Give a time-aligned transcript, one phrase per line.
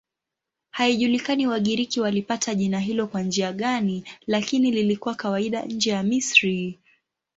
[0.71, 6.79] Haijulikani Wagiriki walipata jina hilo kwa njia gani, lakini lilikuwa kawaida nje ya Misri.